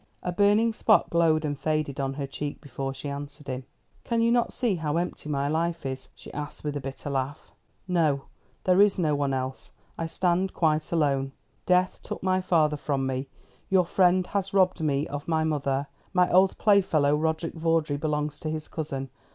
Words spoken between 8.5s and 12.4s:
there is no one else. I stand quite alone. Death took